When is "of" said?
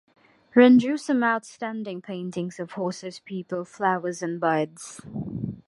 2.59-2.71